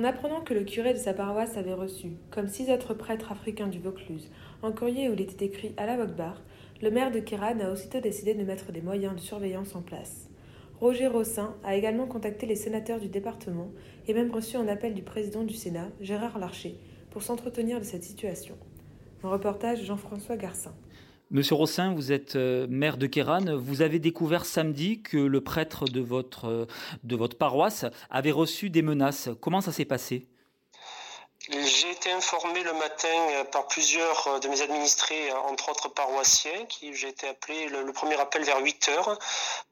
[0.00, 3.66] En apprenant que le curé de sa paroisse avait reçu, comme six autres prêtres africains
[3.66, 4.30] du Vaucluse,
[4.62, 6.40] un courrier où il était écrit à la Wokbar,
[6.80, 10.30] le maire de Kéran a aussitôt décidé de mettre des moyens de surveillance en place.
[10.80, 13.68] Roger Rossin a également contacté les sénateurs du département
[14.08, 16.76] et même reçu un appel du président du Sénat, Gérard Larcher,
[17.10, 18.56] pour s'entretenir de cette situation.
[19.22, 20.72] Un reportage Jean-François Garcin.
[21.32, 23.56] Monsieur Rossin, vous êtes euh, maire de Kéran.
[23.56, 26.66] Vous avez découvert samedi que le prêtre de votre, euh,
[27.04, 29.28] de votre paroisse avait reçu des menaces.
[29.40, 30.26] Comment ça s'est passé?
[31.50, 35.88] J'ai été informé le matin euh, par plusieurs euh, de mes administrés, euh, entre autres
[35.88, 39.18] paroissiens, qui j'ai été appelé le, premier appel vers 8 heures,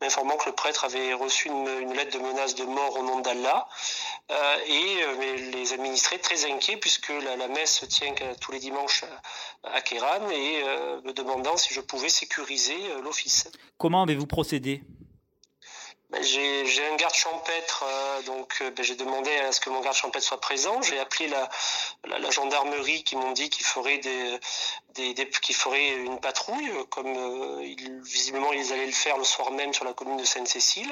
[0.00, 3.68] m'informant que le prêtre avait reçu une, lettre de menace de mort au nom d'Allah.
[4.66, 4.96] et
[5.52, 9.04] les administrés très inquiets puisque la, messe se tient tous les dimanches
[9.64, 10.62] à, Kéran et
[11.04, 13.48] me demandant si je pouvais sécuriser l'office.
[13.78, 14.82] Comment avez-vous procédé?
[16.22, 19.96] J'ai un garde champêtre, euh, donc euh, ben, j'ai demandé à ce que mon garde
[19.96, 20.80] champêtre soit présent.
[20.82, 21.48] J'ai appelé la,
[22.18, 24.38] la, gendarmerie qui m'ont dit qu'il ferait des,
[24.98, 29.50] des, des qu'il ferait une patrouille, comme euh, visiblement ils allaient le faire le soir
[29.52, 30.90] même sur la commune de Sainte-Cécile.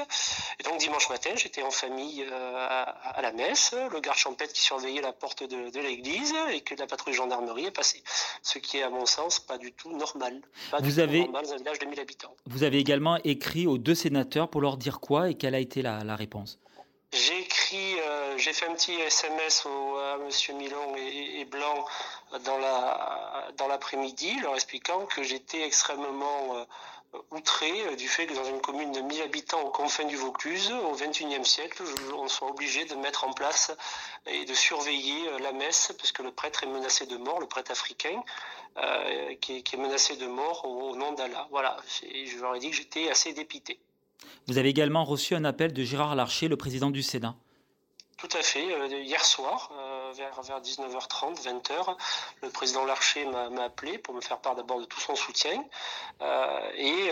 [0.58, 4.62] Et donc dimanche matin, j'étais en famille à, à, la messe, le garde champêtre qui
[4.62, 8.02] surveillait la porte de, de l'église et que la patrouille gendarmerie est passée.
[8.42, 10.40] Ce qui est à mon sens pas du tout normal.
[10.70, 12.34] Pas vous du avez, tout normal dans un village de 1000 habitants.
[12.46, 16.16] Vous avez également écrit aux deux sénateurs pour leur dire et quelle a été la,
[16.16, 16.58] réponse?
[17.12, 21.84] J'ai euh, j'ai fait un petit SMS à Monsieur Milon et, Blanc
[22.44, 28.34] dans la dans l'après-midi, leur expliquant que j'étais extrêmement euh, outré euh, du fait que
[28.34, 31.82] dans une commune de 1000 habitants aux confins du Vaucluse, au XXIe siècle,
[32.16, 33.72] on soit obligé de mettre en place
[34.26, 37.70] et de surveiller la messe parce que le prêtre est menacé de mort, le prêtre
[37.70, 38.22] africain,
[39.40, 41.48] qui, est, menacé de mort au, au nom d'Allah.
[41.50, 43.78] Voilà, je leur ai dit que j'étais assez dépité.
[44.46, 47.36] Vous avez également reçu un appel de Gérard Larcher, le président du Sénat.
[48.16, 48.72] Tout à fait.
[48.72, 51.96] Euh, hier soir, euh, vers, vers 19h30, 20h,
[52.42, 55.62] le président Larcher m'a appelé pour me faire part d'abord de tout son soutien
[56.22, 57.10] euh, et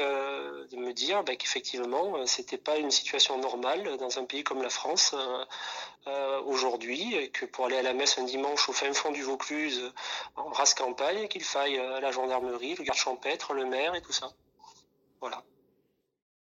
[0.71, 4.71] de me dire bah, qu'effectivement, c'était pas une situation normale dans un pays comme la
[4.71, 5.15] France
[6.45, 9.93] aujourd'hui, et que pour aller à la messe un dimanche au fin fond du Vaucluse,
[10.37, 14.31] en race campagne, qu'il faille la gendarmerie, le garde champêtre, le maire et tout ça.